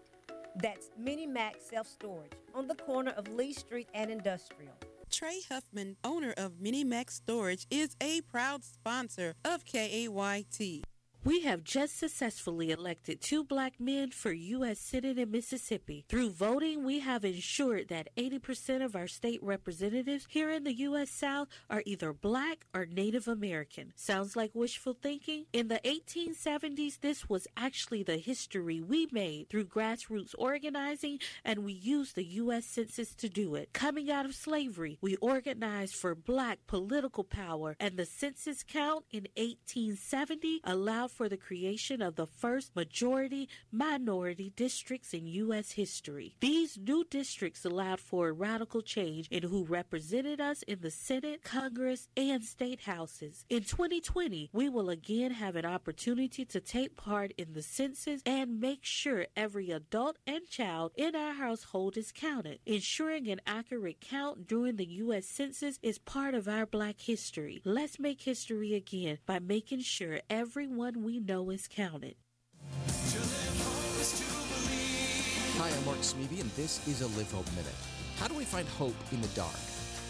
That's 0.63 0.91
Mini 0.99 1.27
Max 1.27 1.67
Self 1.69 1.87
Storage 1.87 2.33
on 2.55 2.69
the 2.69 2.77
corner 2.77 3.13
of 3.13 3.29
Lee 3.29 3.53
Street 3.53 3.89
and 3.95 4.11
Industrial. 4.11 4.73
Trey 5.11 5.41
Huffman, 5.49 5.97
owner 6.03 6.35
of 6.37 6.61
Mini 6.61 6.83
Max 6.83 7.17
Storage, 7.17 7.67
is 7.71 7.97
a 8.01 8.21
proud 8.23 8.65
sponsor 8.65 9.35
of 9.45 9.65
KAYT. 9.65 10.83
We 11.25 11.41
have 11.45 11.65
just 11.65 11.99
successfully 11.99 12.71
elected 12.71 13.23
two 13.23 13.45
black 13.45 13.81
men 13.81 14.11
for 14.11 14.31
U.S. 14.31 14.79
Senate 14.79 15.19
in 15.19 15.31
Mississippi. 15.31 16.05
Through 16.07 16.33
voting, 16.33 16.85
we 16.85 16.99
have 16.99 17.25
ensured 17.25 17.89
that 17.89 18.11
80% 18.15 18.85
of 18.85 18.95
our 18.95 19.07
state 19.07 19.43
representatives 19.43 20.27
here 20.29 20.51
in 20.51 20.65
the 20.65 20.75
U.S. 20.81 21.11
South 21.11 21.49
are 21.71 21.83
either 21.87 22.13
black 22.13 22.67
or 22.75 22.85
Native 22.85 23.27
American. 23.27 23.95
Sounds 23.97 24.37
like 24.37 24.51
wishful 24.53 24.93
thinking? 24.93 25.47
In 25.55 25.69
the 25.69 25.81
1870s, 25.87 27.01
this 27.01 27.27
was 27.27 27.47
actually 27.57 28.03
the 28.03 28.19
history 28.19 28.83
we 28.83 29.09
made 29.11 29.49
through 29.49 29.65
grassroots 29.65 30.35
organizing, 30.37 31.21
and 31.43 31.65
we 31.65 31.73
used 31.73 32.17
the 32.17 32.25
U.S. 32.25 32.67
Census 32.67 33.15
to 33.15 33.31
do 33.31 33.55
it. 33.55 33.73
Coming 33.73 34.11
out 34.11 34.27
of 34.27 34.35
slavery, 34.35 34.99
we 35.01 35.17
organized 35.17 35.95
for 35.95 36.15
black 36.15 36.59
political 36.67 37.25
power, 37.25 37.77
and 37.81 37.97
the 37.97 38.05
census 38.05 38.63
count 38.63 39.07
in 39.11 39.27
1870 39.39 40.61
allowed 40.65 41.14
for 41.15 41.29
the 41.29 41.37
creation 41.37 42.03
of 42.03 42.17
the 42.17 42.27
first 42.27 42.75
majority 42.75 43.49
minority 43.71 44.53
districts 44.57 45.15
in 45.15 45.27
U.S. 45.27 45.73
history. 45.73 46.37
These 46.41 46.79
new 46.79 47.05
districts 47.09 47.65
allowed 47.65 48.01
for 48.01 48.29
a 48.29 48.33
radical 48.33 48.83
change 48.83 49.29
in 49.31 49.45
who 49.45 49.65
represented 49.65 50.41
us 50.41 50.63
in 50.63 50.81
the 50.81 50.91
Senate, 50.91 51.43
Congress, 51.45 52.09
and 52.17 52.45
state 52.45 52.83
houses. 52.83 53.45
In 53.49 53.63
2020, 53.63 54.51
we 54.53 54.69
will 54.69 54.91
again 54.91 55.31
have 55.31 55.57
an 55.57 55.65
opportunity 55.65 56.45
to 56.45 56.61
take 56.61 56.97
part 56.97 57.33
in 57.39 57.53
the 57.53 57.63
census 57.63 58.23
and 58.27 58.61
make 58.61 58.81
sure 58.83 59.27
every 59.37 59.71
adult 59.71 60.19
and 60.27 60.49
child 60.49 60.93
in 60.97 61.15
our 61.15 61.35
household 61.35 61.97
is 61.97 62.13
counted. 62.13 62.59
Ensuring 62.67 63.29
an 63.29 63.41
accurate 63.47 64.01
count 64.01 64.47
during 64.47 64.77
the 64.77 64.87
U.S. 64.87 65.27
Census 65.27 65.79
is 65.83 65.99
part 65.99 66.35
of 66.35 66.49
our 66.49 66.67
Black 66.67 67.01
history. 67.01 67.63
Let's 67.65 67.99
make 67.99 68.23
history 68.23 68.75
again 68.75 69.19
by 69.27 69.39
making 69.39 69.81
sure 69.81 70.21
everyone 70.29 71.04
we 71.05 71.21
know 71.21 71.51
is 71.51 71.69
counted. 71.69 72.15
Hi, 75.59 75.69
I'm 75.69 75.85
Mark 75.85 75.99
Smeby, 75.99 76.41
and 76.41 76.51
this 76.53 76.81
is 76.89 77.03
a 77.03 77.09
Live 77.19 77.31
Hope 77.31 77.47
Minute. 77.51 77.75
How 78.17 78.27
do 78.27 78.35
we 78.35 78.45
find 78.45 78.67
hope 78.67 78.95
in 79.13 79.21
the 79.21 79.29
dark? 79.29 79.55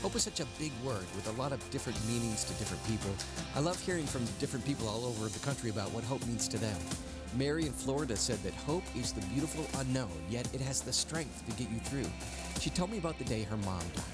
Hope 0.03 0.15
is 0.15 0.23
such 0.23 0.39
a 0.39 0.47
big 0.57 0.71
word 0.85 1.05
with 1.17 1.29
a 1.29 1.33
lot 1.33 1.51
of 1.51 1.69
different 1.71 1.99
meanings 2.07 2.45
to 2.45 2.55
different 2.55 2.87
people. 2.87 3.11
I 3.57 3.59
love 3.61 3.81
hearing 3.81 4.07
from 4.07 4.25
different 4.39 4.65
people 4.65 4.87
all 4.89 5.05
over 5.05 5.27
the 5.27 5.41
country 5.41 5.71
about 5.71 5.91
what 5.91 6.05
hope 6.05 6.25
means 6.27 6.47
to 6.47 6.59
them. 6.59 6.79
Mary 7.37 7.67
in 7.67 7.73
Florida 7.73 8.15
said 8.15 8.41
that 8.45 8.55
hope 8.55 8.85
is 8.95 9.13
the 9.13 9.27
beautiful 9.27 9.67
unknown, 9.81 10.13
yet 10.31 10.49
it 10.55 10.61
has 10.61 10.81
the 10.81 10.93
strength 10.93 11.45
to 11.47 11.57
get 11.57 11.73
you 11.73 11.81
through. 11.81 12.09
She 12.61 12.71
told 12.71 12.93
me 12.93 12.99
about 12.99 13.19
the 13.19 13.25
day 13.25 13.43
her 13.43 13.57
mom 13.57 13.83
died. 13.97 14.05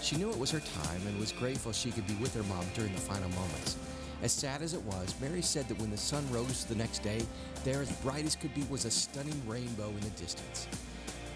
She 0.00 0.16
knew 0.16 0.30
it 0.30 0.38
was 0.38 0.50
her 0.52 0.60
time 0.60 1.06
and 1.06 1.20
was 1.20 1.32
grateful 1.32 1.72
she 1.72 1.90
could 1.90 2.06
be 2.06 2.14
with 2.14 2.34
her 2.34 2.42
mom 2.44 2.64
during 2.74 2.94
the 2.94 3.00
final 3.00 3.28
moments. 3.28 3.76
As 4.22 4.32
sad 4.32 4.60
as 4.60 4.74
it 4.74 4.82
was, 4.82 5.14
Mary 5.20 5.40
said 5.40 5.66
that 5.68 5.78
when 5.78 5.90
the 5.90 5.96
sun 5.96 6.30
rose 6.30 6.64
the 6.64 6.74
next 6.74 6.98
day, 7.02 7.22
there, 7.64 7.80
as 7.80 7.90
bright 8.02 8.26
as 8.26 8.36
could 8.36 8.54
be, 8.54 8.64
was 8.68 8.84
a 8.84 8.90
stunning 8.90 9.40
rainbow 9.46 9.88
in 9.88 10.00
the 10.00 10.10
distance. 10.10 10.68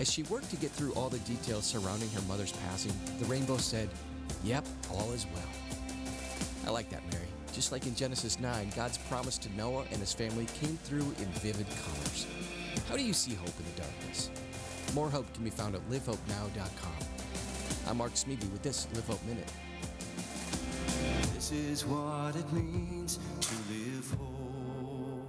As 0.00 0.12
she 0.12 0.22
worked 0.24 0.50
to 0.50 0.56
get 0.56 0.70
through 0.70 0.92
all 0.92 1.08
the 1.08 1.18
details 1.20 1.64
surrounding 1.64 2.10
her 2.10 2.20
mother's 2.22 2.52
passing, 2.52 2.92
the 3.18 3.24
rainbow 3.24 3.56
said, 3.56 3.88
Yep, 4.42 4.66
all 4.92 5.12
is 5.12 5.26
well. 5.34 5.48
I 6.66 6.70
like 6.70 6.90
that, 6.90 7.02
Mary. 7.10 7.28
Just 7.54 7.72
like 7.72 7.86
in 7.86 7.94
Genesis 7.94 8.38
9, 8.38 8.72
God's 8.76 8.98
promise 8.98 9.38
to 9.38 9.56
Noah 9.56 9.84
and 9.90 10.00
his 10.00 10.12
family 10.12 10.46
came 10.46 10.76
through 10.84 11.14
in 11.18 11.28
vivid 11.40 11.66
colors. 11.84 12.26
How 12.88 12.96
do 12.96 13.02
you 13.02 13.12
see 13.12 13.34
hope 13.34 13.54
in 13.58 13.64
the 13.74 13.82
darkness? 13.82 14.30
More 14.92 15.08
hope 15.08 15.32
can 15.32 15.44
be 15.44 15.50
found 15.50 15.74
at 15.74 15.88
livehopenow.com. 15.88 17.06
I'm 17.86 17.96
Mark 17.96 18.14
Smeby 18.14 18.50
with 18.50 18.62
this 18.62 18.88
Live 18.94 19.06
Hope 19.06 19.24
Minute. 19.24 19.50
This 21.34 21.52
is 21.52 21.84
what 21.84 22.36
it 22.36 22.50
means 22.52 23.18
to 23.40 23.54
live 23.72 24.14
whole. 24.18 25.26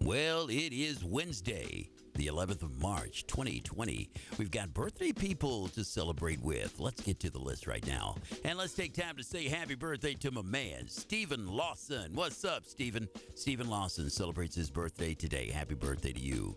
Well, 0.00 0.48
it 0.48 0.72
is 0.72 1.02
Wednesday, 1.02 1.90
the 2.14 2.28
11th 2.28 2.62
of 2.62 2.80
March, 2.80 3.26
2020. 3.26 4.08
We've 4.38 4.52
got 4.52 4.72
birthday 4.72 5.10
people 5.10 5.66
to 5.68 5.82
celebrate 5.82 6.40
with. 6.40 6.78
Let's 6.78 7.02
get 7.02 7.18
to 7.20 7.30
the 7.30 7.40
list 7.40 7.66
right 7.66 7.84
now. 7.84 8.14
And 8.44 8.56
let's 8.56 8.74
take 8.74 8.94
time 8.94 9.16
to 9.16 9.24
say 9.24 9.48
happy 9.48 9.74
birthday 9.74 10.14
to 10.14 10.30
my 10.30 10.42
man, 10.42 10.86
Stephen 10.86 11.48
Lawson. 11.48 12.12
What's 12.14 12.44
up, 12.44 12.66
Stephen? 12.66 13.08
Stephen 13.34 13.68
Lawson 13.68 14.08
celebrates 14.08 14.54
his 14.54 14.70
birthday 14.70 15.14
today. 15.14 15.50
Happy 15.50 15.74
birthday 15.74 16.12
to 16.12 16.20
you. 16.20 16.56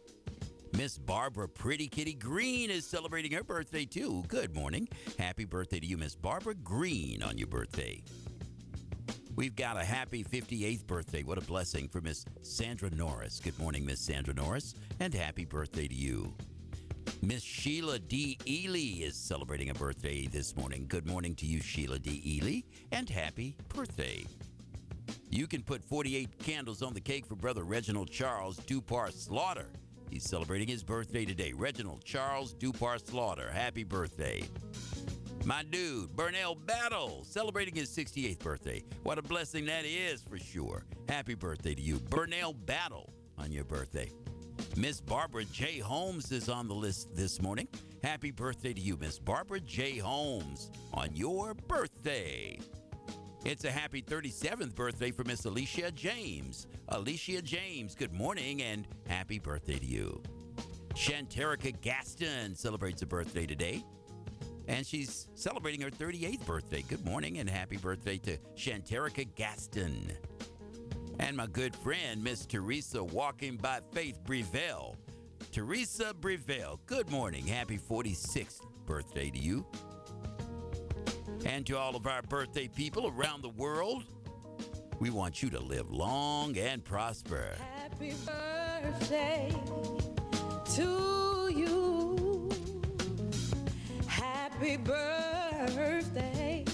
Miss 0.77 0.97
Barbara 0.97 1.47
Pretty 1.49 1.88
Kitty 1.88 2.13
Green 2.13 2.69
is 2.69 2.86
celebrating 2.86 3.32
her 3.32 3.43
birthday 3.43 3.86
too. 3.86 4.23
Good 4.27 4.55
morning. 4.55 4.88
Happy 5.17 5.45
birthday 5.45 5.79
to 5.79 5.86
you, 5.86 5.97
Miss 5.97 6.15
Barbara 6.15 6.55
Green, 6.55 7.23
on 7.23 7.38
your 7.38 7.47
birthday. 7.47 8.01
We've 9.36 9.55
got 9.55 9.77
a 9.77 9.84
happy 9.84 10.23
58th 10.23 10.86
birthday. 10.86 11.23
What 11.23 11.38
a 11.38 11.41
blessing 11.41 11.88
for 11.88 12.01
Miss 12.01 12.25
Sandra 12.41 12.89
Norris. 12.91 13.39
Good 13.39 13.58
morning, 13.60 13.86
Miss 13.86 13.99
Sandra 13.99 14.34
Norris, 14.34 14.75
and 14.99 15.13
happy 15.13 15.45
birthday 15.45 15.88
to 15.88 15.95
you. 15.95 16.34
Miss 17.21 17.43
Sheila 17.43 17.99
D. 17.99 18.38
Ely 18.47 19.05
is 19.05 19.15
celebrating 19.15 19.69
a 19.69 19.73
birthday 19.73 20.27
this 20.27 20.55
morning. 20.55 20.86
Good 20.88 21.08
morning 21.08 21.36
to 21.36 21.45
you, 21.45 21.62
Sheila 21.62 21.99
D. 21.99 22.21
Ely, 22.25 22.62
and 22.91 23.10
happy 23.10 23.55
birthday. 23.69 24.25
You 25.29 25.47
can 25.47 25.62
put 25.62 25.84
48 25.84 26.39
candles 26.39 26.82
on 26.82 26.93
the 26.93 27.01
cake 27.01 27.25
for 27.25 27.36
Brother 27.36 27.63
Reginald 27.63 28.10
Charles 28.10 28.60
Dupar 28.60 29.12
Slaughter. 29.12 29.67
He's 30.09 30.23
celebrating 30.23 30.67
his 30.67 30.83
birthday 30.83 31.25
today. 31.25 31.53
Reginald 31.53 32.03
Charles 32.03 32.53
Dupar 32.55 33.05
Slaughter. 33.05 33.51
Happy 33.51 33.83
birthday. 33.83 34.43
My 35.45 35.63
dude, 35.63 36.15
Burnell 36.15 36.55
Battle, 36.55 37.23
celebrating 37.23 37.75
his 37.75 37.89
68th 37.89 38.39
birthday. 38.39 38.83
What 39.03 39.17
a 39.17 39.21
blessing 39.21 39.65
that 39.65 39.85
is 39.85 40.21
for 40.21 40.37
sure. 40.37 40.83
Happy 41.07 41.33
birthday 41.33 41.75
to 41.75 41.81
you, 41.81 41.99
Burnell 41.99 42.53
Battle, 42.53 43.13
on 43.37 43.51
your 43.51 43.63
birthday. 43.63 44.11
Miss 44.75 44.99
Barbara 44.99 45.45
J. 45.45 45.79
Holmes 45.79 46.31
is 46.31 46.49
on 46.49 46.67
the 46.67 46.75
list 46.75 47.15
this 47.15 47.41
morning. 47.41 47.67
Happy 48.03 48.31
birthday 48.31 48.73
to 48.73 48.81
you, 48.81 48.97
Miss 48.97 49.19
Barbara 49.19 49.59
J. 49.61 49.97
Holmes, 49.97 50.71
on 50.93 51.09
your 51.15 51.53
birthday. 51.53 52.59
It's 53.45 53.63
a 53.63 53.71
happy 53.71 54.02
37th 54.02 54.75
birthday 54.75 55.12
for 55.12 55.23
Miss 55.23 55.45
Alicia 55.45 55.91
James. 55.91 56.67
Alicia 56.89 57.41
James, 57.41 57.95
good 57.95 58.12
morning 58.12 58.62
and 58.62 58.86
happy 59.08 59.39
birthday 59.39 59.80
to 59.80 59.86
you. 59.86 60.21
Shanterica 60.93 61.80
Gaston 61.80 62.54
celebrates 62.54 63.02
a 63.02 63.06
birthday 63.06 63.45
today. 63.45 63.86
And 64.67 64.86
she's 64.86 65.30
celebrating 65.36 65.80
her 65.82 65.89
38th 65.89 66.45
birthday. 66.45 66.82
Good 66.82 67.06
morning 67.06 67.38
and 67.38 67.49
happy 67.49 67.78
birthday 67.78 68.17
to 68.17 68.38
Shanterica 68.58 69.34
Gaston. 69.36 70.12
And 71.19 71.38
my 71.38 71.47
good 71.47 71.75
friend, 71.78 72.21
Miss 72.21 72.45
Teresa 72.45 73.02
Walking 73.02 73.56
by 73.56 73.80
Faith 73.93 74.19
Breville. 74.25 74.97
Teresa 75.54 76.13
Breville, 76.13 76.82
good 76.86 77.10
morning. 77.10 77.47
Happy 77.47 77.80
46th 77.80 78.65
birthday 78.86 79.30
to 79.30 79.39
you. 79.39 79.65
And 81.45 81.65
to 81.67 81.78
all 81.78 81.95
of 81.95 82.06
our 82.06 82.21
birthday 82.23 82.67
people 82.67 83.08
around 83.08 83.41
the 83.41 83.49
world, 83.49 84.04
we 84.99 85.10
want 85.10 85.41
you 85.41 85.49
to 85.52 85.60
live 85.60 85.89
long 85.89 86.58
and 86.58 86.84
prosper. 86.84 87.56
Happy 87.78 88.13
birthday 88.25 89.54
to 90.75 91.52
you. 91.56 92.49
Happy 94.08 94.78
birthday 94.78 96.65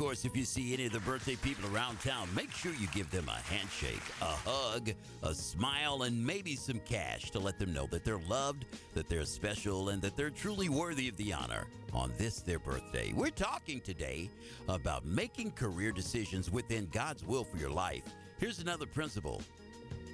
course, 0.00 0.24
if 0.24 0.34
you 0.34 0.46
see 0.46 0.72
any 0.72 0.86
of 0.86 0.92
the 0.92 1.00
birthday 1.00 1.36
people 1.36 1.68
around 1.76 2.00
town, 2.00 2.26
make 2.34 2.50
sure 2.52 2.72
you 2.72 2.86
give 2.94 3.10
them 3.10 3.28
a 3.28 3.38
handshake, 3.52 4.00
a 4.22 4.24
hug, 4.24 4.92
a 5.22 5.34
smile, 5.34 6.04
and 6.04 6.26
maybe 6.26 6.56
some 6.56 6.80
cash 6.86 7.30
to 7.30 7.38
let 7.38 7.58
them 7.58 7.70
know 7.74 7.86
that 7.88 8.02
they're 8.02 8.16
loved, 8.26 8.64
that 8.94 9.10
they're 9.10 9.26
special, 9.26 9.90
and 9.90 10.00
that 10.00 10.16
they're 10.16 10.30
truly 10.30 10.70
worthy 10.70 11.06
of 11.06 11.18
the 11.18 11.34
honor 11.34 11.66
on 11.92 12.14
this, 12.16 12.40
their 12.40 12.58
birthday. 12.58 13.12
We're 13.14 13.28
talking 13.28 13.78
today 13.82 14.30
about 14.70 15.04
making 15.04 15.50
career 15.50 15.92
decisions 15.92 16.50
within 16.50 16.88
God's 16.90 17.26
will 17.26 17.44
for 17.44 17.58
your 17.58 17.68
life. 17.68 18.04
Here's 18.38 18.58
another 18.58 18.86
principle 18.86 19.42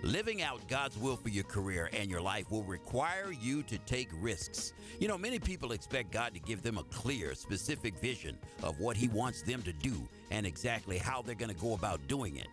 Living 0.03 0.43
out 0.43 0.67
God's 0.69 0.97
will 0.99 1.17
for 1.17 1.31
your 1.31 1.45
career 1.45 1.91
and 1.93 2.11
your 2.11 2.21
life 2.21 2.51
will 2.51 2.63
require 2.63 3.33
you 3.33 3.63
to 3.65 3.79
take 3.79 4.09
risks. 4.21 4.73
You 5.01 5.09
know, 5.09 5.19
many 5.19 5.39
people 5.39 5.73
expect 5.73 6.13
God 6.13 6.35
to 6.35 6.41
give 6.41 6.63
them 6.63 6.79
a 6.79 6.85
clear, 6.85 7.35
specific 7.35 7.97
vision 7.99 8.39
of 8.63 8.79
what 8.79 8.97
He 8.97 9.09
wants 9.09 9.43
them 9.43 9.63
to 9.63 9.73
do 9.73 9.95
and 10.31 10.47
exactly 10.47 10.99
how 10.99 11.23
they're 11.23 11.35
going 11.35 11.55
to 11.55 11.61
go 11.61 11.75
about 11.75 12.07
doing 12.09 12.37
it. 12.37 12.49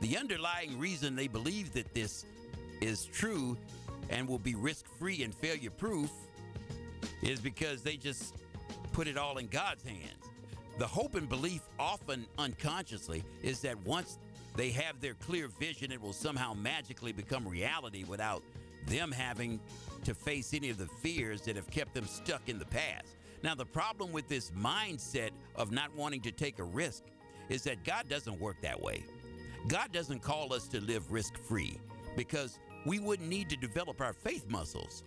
The 0.00 0.16
underlying 0.16 0.78
reason 0.78 1.16
they 1.16 1.28
believe 1.28 1.72
that 1.74 1.94
this 1.94 2.26
is 2.80 3.06
true 3.06 3.56
and 4.10 4.28
will 4.28 4.38
be 4.38 4.54
risk 4.54 4.86
free 4.98 5.22
and 5.22 5.34
failure 5.34 5.70
proof 5.70 6.10
is 7.22 7.40
because 7.40 7.82
they 7.82 7.96
just 7.96 8.34
put 8.92 9.08
it 9.08 9.16
all 9.16 9.38
in 9.38 9.46
God's 9.46 9.82
hands. 9.84 10.24
The 10.78 10.86
hope 10.86 11.14
and 11.14 11.28
belief, 11.28 11.62
often 11.78 12.26
unconsciously, 12.36 13.22
is 13.42 13.60
that 13.60 13.78
once 13.86 14.18
they 14.56 14.70
have 14.70 15.00
their 15.00 15.14
clear 15.14 15.48
vision, 15.48 15.92
it 15.92 16.00
will 16.00 16.12
somehow 16.12 16.54
magically 16.54 17.12
become 17.12 17.46
reality 17.46 18.04
without 18.04 18.42
them 18.86 19.10
having 19.10 19.60
to 20.04 20.14
face 20.14 20.54
any 20.54 20.70
of 20.70 20.78
the 20.78 20.86
fears 20.86 21.42
that 21.42 21.56
have 21.56 21.70
kept 21.70 21.94
them 21.94 22.06
stuck 22.06 22.48
in 22.48 22.58
the 22.58 22.64
past. 22.66 23.16
Now, 23.42 23.54
the 23.54 23.66
problem 23.66 24.12
with 24.12 24.28
this 24.28 24.50
mindset 24.52 25.30
of 25.56 25.72
not 25.72 25.94
wanting 25.94 26.20
to 26.22 26.32
take 26.32 26.58
a 26.58 26.64
risk 26.64 27.02
is 27.48 27.62
that 27.64 27.84
God 27.84 28.08
doesn't 28.08 28.40
work 28.40 28.56
that 28.62 28.80
way. 28.80 29.04
God 29.68 29.92
doesn't 29.92 30.22
call 30.22 30.52
us 30.52 30.68
to 30.68 30.80
live 30.80 31.10
risk 31.10 31.36
free 31.38 31.78
because 32.16 32.58
we 32.86 32.98
wouldn't 32.98 33.28
need 33.28 33.48
to 33.50 33.56
develop 33.56 34.00
our 34.00 34.12
faith 34.12 34.48
muscles. 34.48 35.02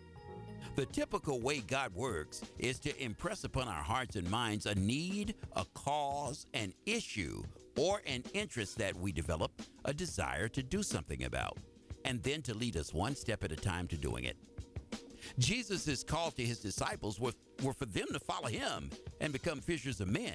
The 0.75 0.85
typical 0.85 1.39
way 1.39 1.59
God 1.59 1.93
works 1.95 2.41
is 2.59 2.79
to 2.79 3.03
impress 3.03 3.43
upon 3.43 3.67
our 3.67 3.83
hearts 3.83 4.15
and 4.15 4.29
minds 4.29 4.65
a 4.65 4.75
need, 4.75 5.35
a 5.55 5.65
cause, 5.73 6.45
an 6.53 6.73
issue, 6.85 7.43
or 7.77 8.01
an 8.05 8.23
interest 8.33 8.77
that 8.79 8.95
we 8.95 9.11
develop, 9.11 9.61
a 9.85 9.93
desire 9.93 10.47
to 10.49 10.63
do 10.63 10.83
something 10.83 11.23
about, 11.23 11.57
and 12.05 12.21
then 12.23 12.41
to 12.41 12.53
lead 12.53 12.75
us 12.75 12.93
one 12.93 13.15
step 13.15 13.43
at 13.43 13.51
a 13.51 13.55
time 13.55 13.87
to 13.87 13.97
doing 13.97 14.25
it. 14.25 14.37
Jesus' 15.37 16.03
call 16.03 16.31
to 16.31 16.43
his 16.43 16.59
disciples 16.59 17.19
were, 17.19 17.33
were 17.63 17.73
for 17.73 17.85
them 17.85 18.07
to 18.11 18.19
follow 18.19 18.47
him 18.47 18.89
and 19.21 19.31
become 19.31 19.61
fishers 19.61 20.01
of 20.01 20.07
men. 20.07 20.33